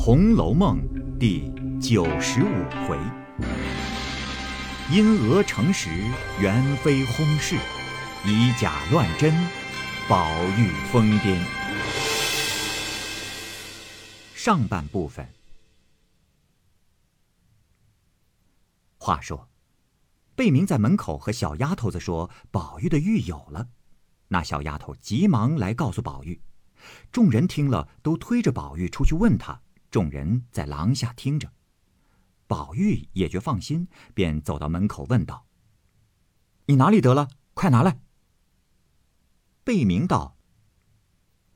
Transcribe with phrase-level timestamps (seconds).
[0.00, 0.78] 红楼梦》
[1.18, 2.48] 第九十五
[2.86, 2.96] 回：
[4.92, 5.90] 因讹成实，
[6.40, 7.56] 元妃轰事；
[8.24, 9.34] 以假乱真，
[10.08, 11.36] 宝玉疯癫。
[14.36, 15.28] 上半部分。
[18.98, 19.48] 话说，
[20.36, 23.66] 贝明在门口和小丫头子说：“宝玉的玉有了。”
[24.28, 26.40] 那小丫头急忙来告诉宝玉。
[27.10, 29.60] 众人听了，都推着宝玉出去问他。
[29.90, 31.52] 众人在廊下听着，
[32.46, 35.46] 宝玉也觉放心，便走到门口问道
[36.66, 37.28] ：“你哪里得了？
[37.54, 38.00] 快拿来。”
[39.64, 40.36] 贝明道：“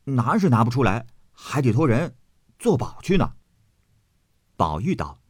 [0.05, 2.17] 拿是拿不出来，还得托人
[2.59, 3.37] 做保去呢。”
[4.57, 5.21] 宝玉道：“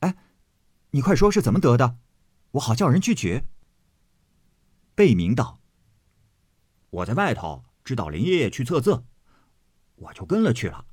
[0.00, 0.16] 哎，
[0.90, 1.98] 你快说是怎么得的，
[2.52, 3.44] 我好叫人去取。”
[4.96, 5.60] 贝明道
[6.90, 9.04] ：“我在外头知道林爷爷去测字。”
[9.96, 10.86] 我就跟了去了，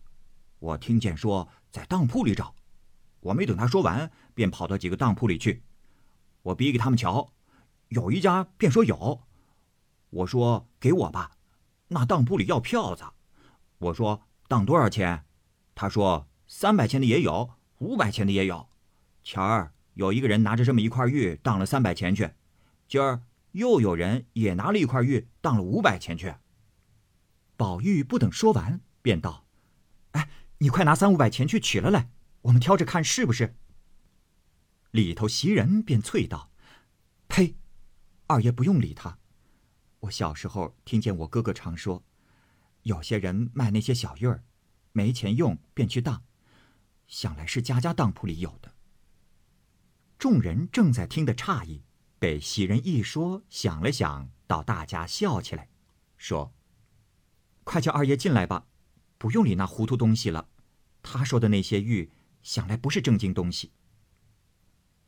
[0.60, 2.56] 我听见说在当铺里找，
[3.20, 5.64] 我没等他说完，便跑到几个当铺里去。
[6.42, 7.34] 我比给他们瞧，
[7.90, 9.22] 有一家便说有，
[10.10, 11.32] 我说给我吧，
[11.90, 13.04] 那当铺里要票子，
[13.78, 15.26] 我说当多少钱？
[15.76, 18.68] 他说三百钱的也有，五百钱的也有。
[19.24, 22.32] 前儿有一个人拿着这么一块玉当了三百钱去，
[22.88, 23.22] 今儿
[23.52, 26.34] 又有人也拿了一块玉当了五百钱去。
[27.56, 28.82] 宝玉不等说完。
[29.00, 29.46] 便道
[30.12, 32.10] ：“哎，你快拿三五百钱去取了来，
[32.42, 33.56] 我们挑着看是不是。”
[34.92, 36.52] 里头袭人便啐道
[37.28, 37.56] ：“呸！
[38.28, 39.20] 二爷不用理他。
[40.00, 42.04] 我小时候听见我哥哥常说，
[42.84, 44.44] 有些人卖那些小玉儿，
[44.94, 46.24] 没钱用便去当，
[47.08, 48.74] 想来是家家当铺里有的。”
[50.18, 51.84] 众人正在听得诧异，
[52.18, 55.70] 被袭人一说，想了想，倒大家笑起来，
[56.18, 56.56] 说
[57.64, 58.66] ：“快叫二爷进来吧。”
[59.18, 60.50] 不用理那糊涂东西了，
[61.02, 62.12] 他说的那些玉，
[62.44, 63.72] 想来不是正经东西。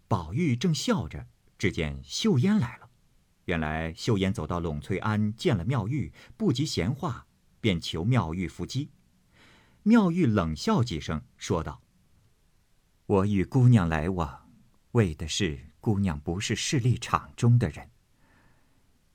[0.08, 2.90] 宝玉正笑着，只见秀烟来了。
[3.46, 7.28] 原来秀烟走到栊翠庵，见了妙玉，不及闲话，
[7.62, 8.90] 便求妙玉扶机。
[9.84, 11.82] 妙玉冷笑几声，说道
[13.06, 14.50] ：“我与姑娘来往，
[14.92, 17.90] 为的是姑娘不是势力场中的人。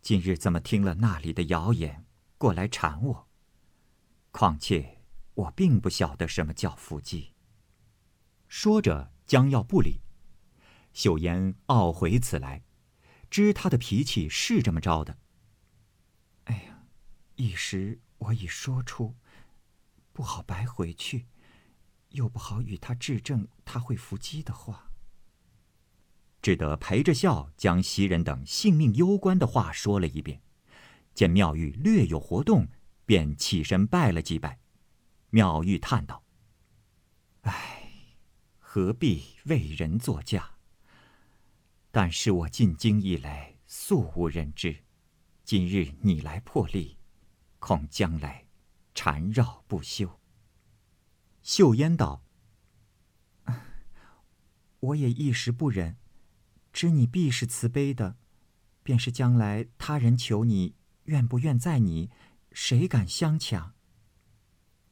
[0.01, 2.05] 今日怎么听了那里的谣言，
[2.39, 3.29] 过来缠我？”
[4.37, 4.99] 况且
[5.35, 7.35] 我并不晓得什么叫伏击。
[8.49, 10.01] 说着将要不理，
[10.93, 12.65] 秀烟懊悔此来，
[13.31, 15.19] 知他的脾气是这么着的。
[16.47, 16.83] 哎呀，
[17.37, 19.15] 一时我已说出，
[20.13, 21.29] 不好白回去，
[22.09, 24.91] 又不好与他质证他会伏击的话，
[26.43, 30.43] 只得陪着笑，将袭人等性命攸关的话说了一遍。
[31.15, 32.67] 见妙玉略有活动。
[33.07, 34.59] 便起身拜了几拜，
[35.31, 36.25] 妙玉叹道
[37.43, 38.17] ：“唉，
[38.59, 40.55] 何必为人作嫁？
[41.91, 44.85] 但是我进京以来素无人知，
[45.45, 46.97] 今日你来破例，
[47.59, 48.47] 恐将来
[48.95, 50.19] 缠绕不休。”
[51.43, 52.25] 秀烟道
[54.81, 55.99] ：“我也一时不忍，
[56.73, 58.17] 知你必是慈悲的，
[58.83, 62.11] 便是将来他人求你，愿不愿在你？”
[62.55, 63.75] 谁敢相抢？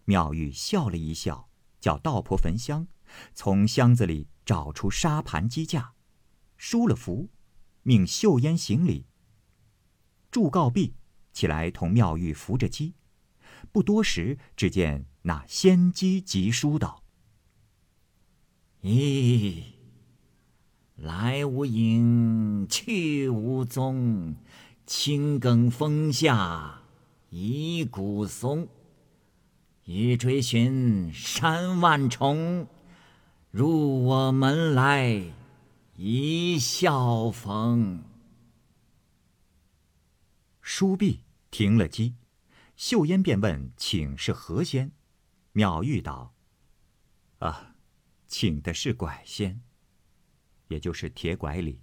[0.05, 1.49] 妙玉笑了一笑，
[1.81, 2.89] 叫道婆焚香，
[3.35, 5.95] 从箱子里找出沙盘鸡架，
[6.57, 7.31] 输了符，
[7.85, 9.07] 命秀烟行礼。
[10.33, 10.95] 祝告毕，
[11.33, 12.95] 起来同妙玉扶着鸡。
[13.71, 17.05] 不多时，只见那仙姬急书道
[18.83, 19.63] ：“咦，
[20.97, 24.35] 来无影，去无踪，
[24.85, 26.81] 青埂峰下。”
[27.35, 28.69] 一古松，
[29.87, 32.69] 欲追寻山万重，
[33.51, 35.33] 入我门来
[35.97, 38.05] 一笑逢。
[40.61, 42.17] 书毕，停了机，
[42.77, 44.93] 秀烟便问：“请是何仙？”
[45.53, 46.35] 妙玉道
[47.41, 47.77] ：“啊，
[48.27, 49.63] 请的是拐仙，
[50.69, 51.81] 也就是铁拐李。”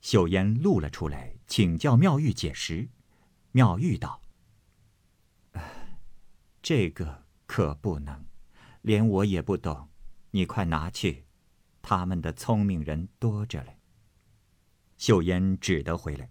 [0.00, 2.88] 秀烟露了出来，请教妙玉解释。
[3.52, 4.22] 妙玉道
[6.62, 8.24] ：“这个可不能，
[8.80, 9.90] 连我也不懂。
[10.30, 11.26] 你快拿去，
[11.82, 13.78] 他们的聪明人多着嘞。”
[14.96, 16.30] 秀烟只得回来，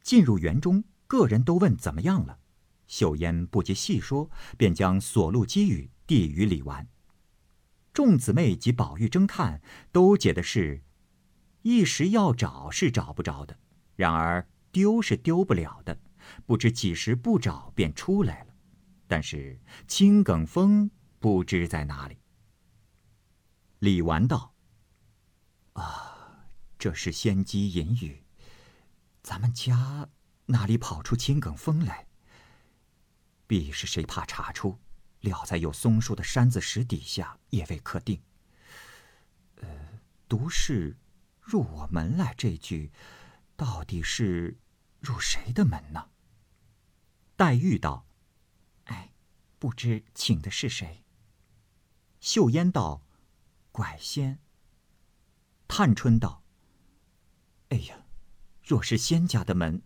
[0.00, 2.38] 进入园中，个人都问怎么样了。
[2.86, 6.88] 秀烟不及细说，便将所录机语递与李纨。
[7.92, 10.82] 众姊妹及宝玉争看，都解的是：
[11.60, 13.58] 一时要找是找不着的，
[13.96, 16.00] 然而丢是丢不了的。
[16.46, 18.54] 不知几时不找便出来了，
[19.06, 22.18] 但是青埂峰不知在哪里。
[23.78, 24.54] 李纨道
[25.74, 26.46] ：“啊，
[26.78, 28.24] 这是仙姬隐语。
[29.22, 30.08] 咱们家
[30.46, 32.06] 哪里跑出青埂峰来？
[33.46, 34.78] 必是谁怕查出，
[35.20, 38.20] 撂在有松树的山子石底下，也未可定。
[39.56, 39.68] 呃，
[40.28, 40.96] 独是
[41.40, 42.90] 入我门来这句，
[43.56, 44.56] 到底是
[45.00, 46.08] 入谁的门呢？”
[47.42, 48.06] 黛玉道
[48.86, 49.12] ：“哎，
[49.58, 51.02] 不知请的是谁？”
[52.22, 53.02] 秀烟道
[53.72, 54.38] ：“怪仙。”
[55.66, 56.44] 探春道
[57.70, 58.06] ：“哎呀，
[58.62, 59.82] 若是仙家的门，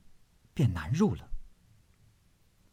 [0.52, 1.30] 便难入了。”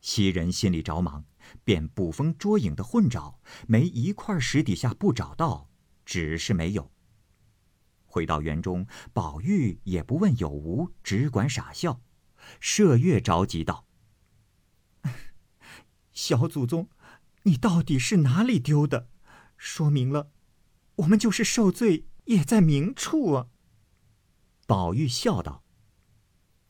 [0.03, 1.23] 袭人心里着忙，
[1.63, 5.69] 便捕风捉影的混找，没一块石底下不找到，
[6.03, 6.91] 只是没有。
[8.05, 12.01] 回到园中，宝玉也不问有无，只管傻笑。
[12.59, 13.87] 麝月着急道。
[16.13, 16.89] 小祖宗，
[17.43, 19.09] 你到底是哪里丢的？
[19.57, 20.31] 说明了，
[20.97, 23.47] 我们就是受罪也在明处啊。
[24.67, 25.63] 宝玉笑道：“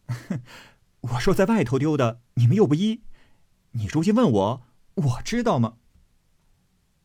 [1.01, 3.01] 我说在外头丢的，你们又不依。
[3.71, 5.77] 你如今问我，我知道吗？”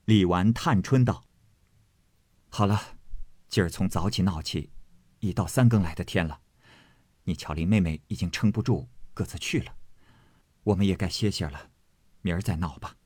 [0.04, 1.24] 李纨、探春道
[2.48, 2.98] ：“好了，
[3.48, 4.70] 今儿从早起闹起，
[5.20, 6.40] 已到三更来的天了。
[7.24, 9.74] 你巧林妹妹已经撑不住，各自去了，
[10.64, 11.70] 我们也该歇歇了。”
[12.22, 12.96] 明儿再闹吧。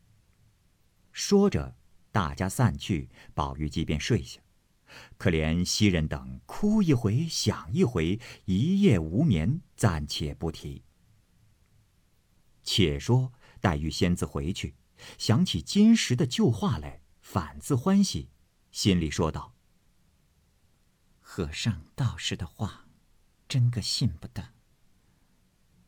[1.13, 1.77] 说着，
[2.11, 4.41] 大家散去，宝玉即便睡下。
[5.17, 10.85] 可怜袭人等哭一回，想一回，一夜无眠，暂且不提。
[12.63, 14.75] 且说黛玉仙子回去，
[15.19, 18.31] 想起金石的旧话来，反自欢喜，
[18.71, 19.55] 心里说道
[21.21, 22.87] ：“和尚道士的话，
[23.49, 24.55] 真个信不得。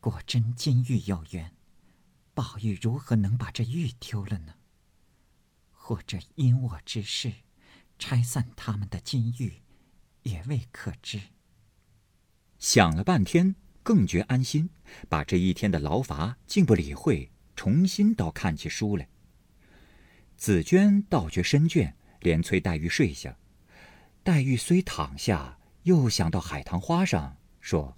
[0.00, 1.54] 果真金玉有缘。”
[2.34, 4.54] 宝玉如何能把这玉丢了呢？
[5.70, 7.32] 或者因我之事，
[7.98, 9.62] 拆散他们的金玉，
[10.22, 11.20] 也未可知。
[12.58, 14.70] 想了半天，更觉安心，
[15.08, 19.08] 把这一天的劳乏竟不理会，重新倒看起书来。
[20.36, 23.36] 紫娟倒觉深倦，连催黛玉睡下。
[24.22, 27.96] 黛玉虽躺下，又想到海棠花上，说：“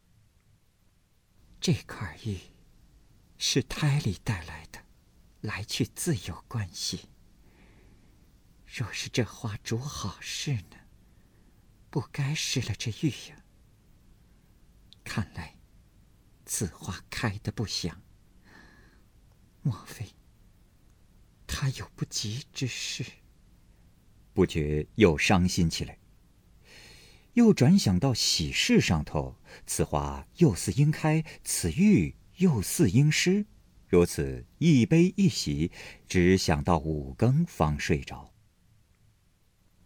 [1.60, 2.36] 这块玉。”
[3.38, 4.84] 是胎里带来的，
[5.40, 7.08] 来去自有关系。
[8.66, 10.76] 若是这花主好事呢，
[11.90, 13.44] 不该失了这玉呀。
[15.04, 15.56] 看来
[16.44, 18.02] 此花开的不祥，
[19.62, 20.06] 莫非
[21.46, 23.04] 他有不吉之事？
[24.34, 25.98] 不觉又伤心起来，
[27.34, 29.36] 又转想到喜事上头，
[29.66, 32.14] 此花又似应开，此玉。
[32.38, 33.46] 又似应诗，
[33.88, 35.70] 如此一悲一喜，
[36.06, 38.30] 只想到五更方睡着。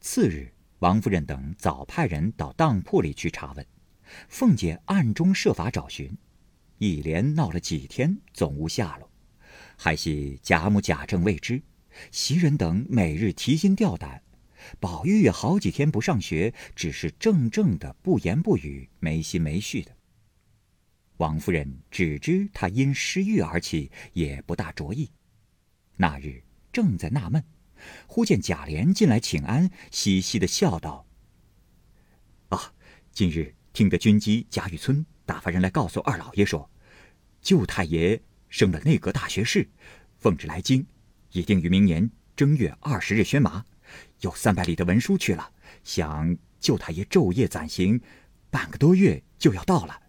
[0.00, 3.64] 次日，王夫人等早派人到当铺里去查问，
[4.28, 6.16] 凤姐暗中设法找寻，
[6.78, 9.08] 一连闹了几天，总无下落。
[9.76, 11.62] 还系贾母、贾政未知，
[12.10, 14.22] 袭人等每日提心吊胆，
[14.80, 19.96] 宝玉也好几天不上学，只是怔怔的不言不语，没心没绪的。
[21.20, 25.10] 王夫人只知他因失玉而起，也不大着意。
[25.96, 27.44] 那日正在纳闷，
[28.06, 31.06] 忽见贾琏进来请安，嘻嘻的笑道
[32.48, 32.72] ：“啊，
[33.12, 36.70] 今日听得军机贾雨村打发人来告诉二老爷说，
[37.42, 39.68] 舅太爷升了内阁大学士，
[40.16, 40.86] 奉旨来京，
[41.32, 43.62] 已定于明年正月二十日宣麻，
[44.22, 45.52] 有三百里的文书去了，
[45.84, 48.00] 想舅太爷昼夜暂行，
[48.48, 50.04] 半个多月就要到了。”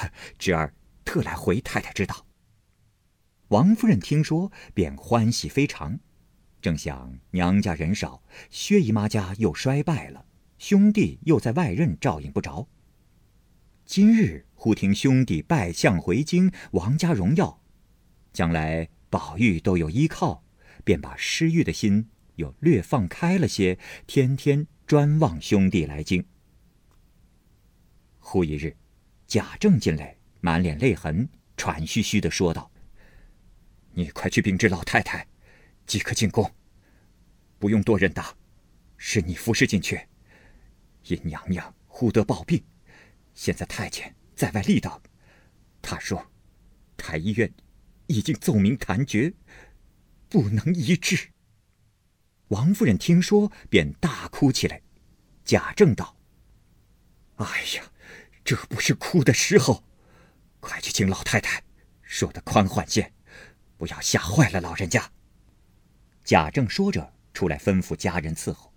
[0.38, 2.26] 侄儿特来回太太知道。
[3.48, 6.00] 王夫人听说，便欢喜非常。
[6.60, 10.26] 正想娘家人少，薛姨妈家又衰败了，
[10.58, 12.68] 兄弟又在外任照应不着。
[13.84, 17.60] 今日忽听兄弟拜相回京，王家荣耀，
[18.32, 20.44] 将来宝玉都有依靠，
[20.84, 26.24] 便把失玉的心又略放开了些，天天专望兄弟来京。
[28.20, 28.76] 忽一日。
[29.32, 32.70] 贾政进来，满脸泪痕，喘吁吁的说道
[33.92, 35.26] ：“你快去禀知老太太，
[35.86, 36.54] 即刻进宫，
[37.58, 38.36] 不用多人打，
[38.98, 40.06] 是你服侍进去。
[41.06, 42.62] 因娘娘忽得暴病，
[43.32, 45.00] 现在太监在外立等。
[45.80, 46.30] 他说，
[46.98, 47.50] 太医院
[48.08, 49.32] 已经奏明残绝，
[50.28, 51.30] 不能医治。”
[52.48, 54.82] 王夫人听说，便大哭起来。
[55.42, 56.18] 贾政道
[57.36, 57.46] ：“哎
[57.76, 57.84] 呀！”
[58.44, 59.84] 这不是哭的时候，
[60.60, 61.62] 快去请老太太
[62.02, 63.12] 说的宽缓些，
[63.76, 65.12] 不要吓坏了老人家。
[66.24, 68.72] 贾政说着，出来吩咐家人伺候。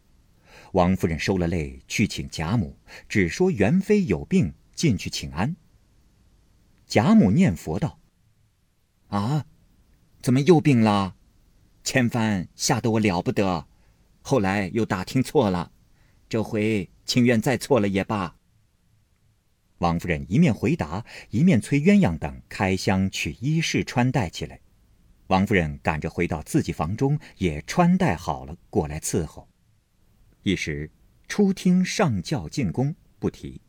[0.74, 2.77] 王夫人收了泪去请贾母，
[3.10, 5.55] 只说元妃有病，进去请安。
[6.86, 8.00] 贾母念佛道
[9.10, 9.45] ：“啊，
[10.22, 11.15] 怎么又病了？
[11.84, 13.67] 千帆吓得我了不得，
[14.22, 15.72] 后来又打听错了，
[16.29, 18.36] 这回情愿再错了也罢。”
[19.79, 24.60] 王夫人一面回答，一面催鸳鸯等开箱取衣饰穿戴起来。
[25.27, 29.50] 王夫人赶着回到自己房中，也穿戴好了过来伺候。
[30.44, 30.89] 一时
[31.27, 33.60] 初听上轿进宫，不提。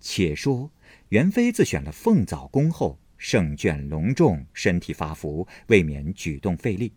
[0.00, 0.70] 且说
[1.08, 6.92] 元妃自选了凤藻宫后，圣眷隆重，身体发福，未免举动费力，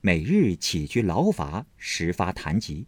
[0.00, 2.86] 每日起居劳乏，时发痰疾。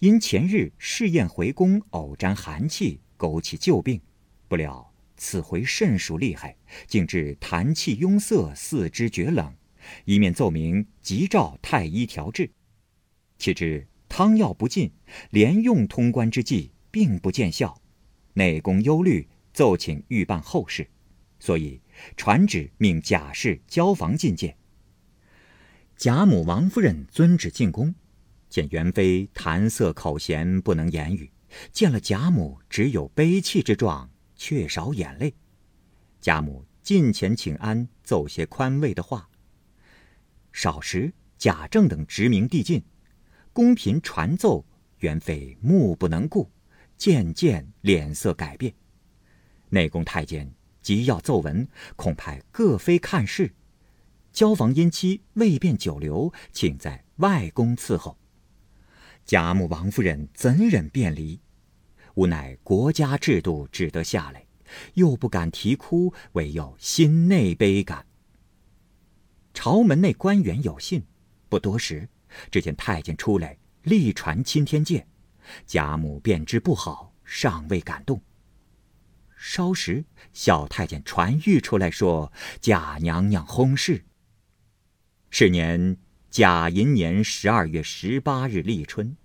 [0.00, 4.00] 因前日试验回宫，偶沾寒气，勾起旧病。
[4.48, 9.54] 不料此回甚属厉害，竟致痰气壅塞，四肢厥冷。
[10.06, 12.50] 一面奏明急召太医调治。
[13.38, 14.90] 岂知汤药不进，
[15.30, 17.78] 连用通关之计，并不见效。
[18.32, 20.88] 内宫忧虑，奏请预办后事，
[21.38, 21.78] 所以
[22.16, 24.56] 传旨命贾氏交房觐见。
[25.94, 27.94] 贾母、王夫人遵旨进宫。
[28.50, 31.30] 见元妃谈色口咸，不能言语；
[31.72, 35.32] 见了贾母，只有悲泣之状，却少眼泪。
[36.20, 39.30] 贾母近前请安，奏些宽慰的话。
[40.52, 42.82] 少时，贾政等直名递进，
[43.52, 44.66] 宫嫔传奏，
[44.98, 46.50] 元妃目不能顾，
[46.98, 48.74] 渐渐脸色改变。
[49.68, 50.52] 内宫太监
[50.82, 53.54] 急要奏闻，恐派各妃看事，
[54.32, 58.18] 交房姻妻未便久留，请在外宫伺候。
[59.24, 61.40] 贾母、王夫人怎忍便离？
[62.14, 64.46] 无奈国家制度只得下来，
[64.94, 68.06] 又不敢啼哭，唯有心内悲感。
[69.54, 71.04] 朝门内官员有信，
[71.48, 72.08] 不多时，
[72.50, 75.06] 只见太监出来，力传钦天监。
[75.66, 78.20] 贾母便知不好，尚未感动。
[79.36, 84.04] 稍时，小太监传谕出来说：“贾娘娘薨逝。
[85.30, 85.96] 是年
[86.30, 89.16] 甲寅年十二月十八日立春。”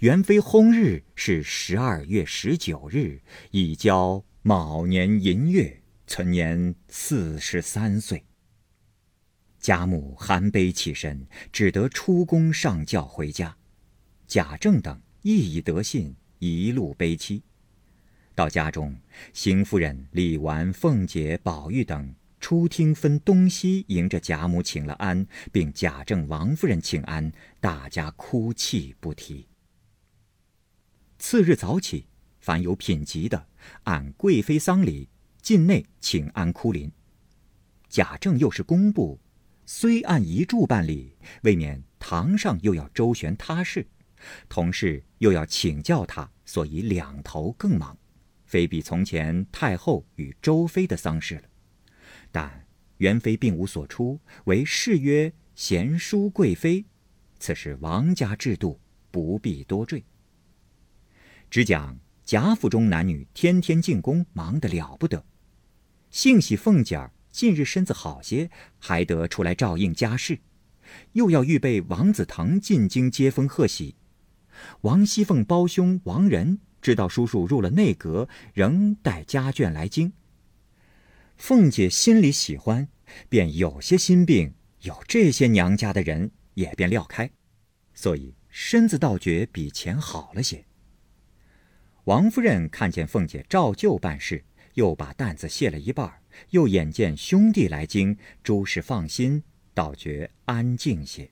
[0.00, 8.24] 元妃薨日是十二月十九日，已交卯年寅月，存年四十三岁。
[9.58, 13.56] 贾母含悲起身，只得出宫上轿回家。
[14.26, 17.42] 贾政等亦已得信，一路悲戚。
[18.34, 18.96] 到家中，
[19.32, 29.48] 邢夫人、李纨、凤姐、宝玉等初听分东西迎着贾母请了安，并贾政、王夫人请安，大家哭泣不提。
[31.18, 32.06] 次日早起，
[32.40, 33.46] 凡有品级的，
[33.84, 35.08] 按贵妃丧礼
[35.40, 36.92] 进内请安哭临。
[37.88, 39.18] 贾政又是工部，
[39.64, 43.86] 虽按遗嘱办理，未免堂上又要周旋他事，
[44.50, 47.96] 同事又要请教他，所以两头更忙，
[48.44, 51.44] 非比从前太后与周妃的丧事了。
[52.34, 56.84] 但元妃并无所出，为谥曰贤淑贵妃，
[57.38, 58.80] 此是王家制度，
[59.12, 60.04] 不必多赘。
[61.48, 65.24] 只讲贾府中男女天天进宫，忙得了不得。
[66.10, 68.50] 幸喜凤姐儿近日身子好些，
[68.80, 70.40] 还得出来照应家事，
[71.12, 73.94] 又要预备王子腾进京接风贺喜。
[74.80, 80.12] 王熙凤胞兄王仁知道叔叔入了内阁，仍带家眷来京。
[81.36, 82.88] 凤姐心里喜欢，
[83.28, 87.30] 便有些心病，有这些娘家的人也便撂开，
[87.92, 90.64] 所以身子倒觉比前好了些。
[92.04, 99.42] 王夫人看见凤姐照旧办事，又把担子卸了一半，又眼见兄弟来京，诸事放心，
[99.74, 101.30] 倒觉安静些。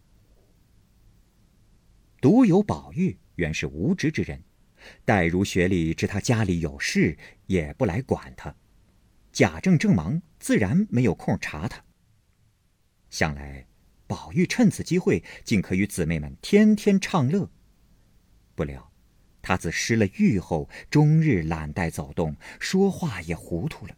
[2.21, 4.43] 独有宝玉原是无职之人，
[5.05, 7.17] 黛如学历知他家里有事，
[7.47, 8.55] 也不来管他。
[9.33, 11.85] 贾政正忙，自然没有空查他。
[13.11, 13.67] 想来
[14.07, 17.51] 宝玉趁此机会，竟可与姊妹们天天畅乐。
[18.55, 18.91] 不料。
[19.45, 23.97] 他自失了玉后，终日懒怠走动，说话也糊涂了。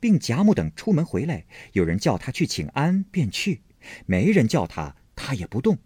[0.00, 3.60] 并贾母等出门回来，有人叫他去请安，便去；
[4.06, 5.78] 没人叫他，他也不动。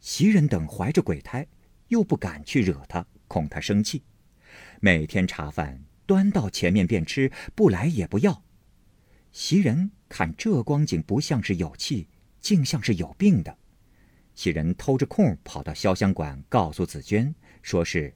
[0.00, 1.46] 袭人等怀着鬼胎，
[1.88, 4.02] 又不敢去惹他，恐他生气。
[4.80, 8.42] 每天茶饭端到前面便吃，不来也不要。
[9.32, 12.08] 袭人看这光景，不像是有气，
[12.40, 13.58] 竟像是有病的。
[14.34, 17.34] 袭人偷着空跑到潇湘馆，告诉紫娟。
[17.62, 18.14] 说是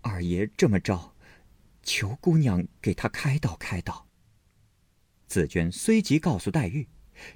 [0.00, 1.14] 二爷这么着，
[1.82, 4.06] 求姑娘给他开导开导。
[5.26, 6.86] 紫娟随即告诉黛玉，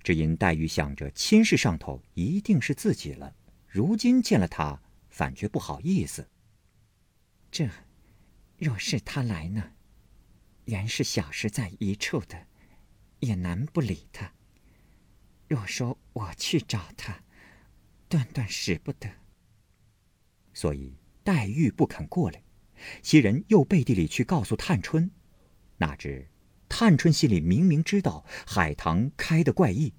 [0.05, 3.35] 只因黛玉想着亲事上头一定是自己了，
[3.67, 6.29] 如今见了他，反觉不好意思。
[7.51, 7.69] 这，
[8.59, 9.73] 若是他来呢？
[10.65, 12.47] 原是小时在一处的，
[13.21, 14.33] 也难不理他。
[15.47, 17.23] 若说我去找他，
[18.09, 19.09] 断断使不得。
[20.53, 22.43] 所以黛玉不肯过来，
[23.03, 25.11] 袭人又背地里去告诉探春，
[25.77, 26.29] 哪知
[26.69, 29.95] 探春心里明明知道海棠开的怪异，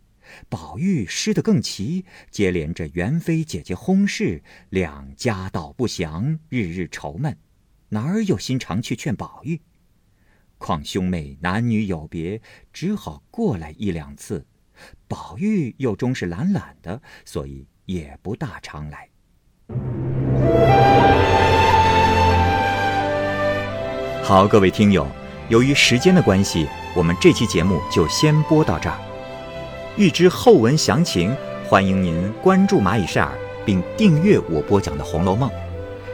[0.49, 7.35] 宝玉失的更奇，接连着元妃姐姐薨事，两家道不祥，日日愁闷，
[7.91, 9.61] 哪儿有心肠去劝宝玉？
[10.59, 12.39] 况兄妹男女有别，
[12.71, 14.45] 只好过来一两次。
[15.07, 19.09] 宝玉又终是懒懒的，所以也不大常来。
[24.23, 25.07] 好，各位听友，
[25.49, 28.99] 由于时间的关系，我们这期节目就先播到这儿。
[29.97, 35.49] 欲知后文详情，欢迎您关注蚂蚁晒尔，并订阅我播讲的《红楼梦》。